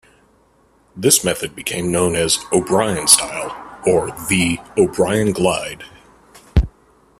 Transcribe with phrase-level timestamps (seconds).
[0.95, 3.55] This method became known as "O'Brien Style"
[3.85, 5.83] or the "O'Brien Glide.